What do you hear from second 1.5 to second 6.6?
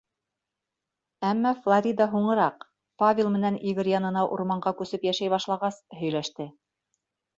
Флорида һуңыраҡ, Павел менән Игорь янына урманға күсеп йәшәй башлағас, һөйләште.